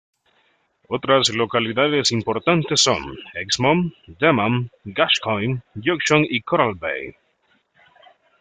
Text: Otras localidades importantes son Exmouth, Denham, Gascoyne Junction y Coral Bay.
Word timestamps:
Otras 0.89 1.29
localidades 1.29 2.11
importantes 2.11 2.81
son 2.81 3.19
Exmouth, 3.35 3.93
Denham, 4.07 4.69
Gascoyne 4.83 5.61
Junction 5.75 6.25
y 6.27 6.41
Coral 6.41 6.73
Bay. 6.73 7.13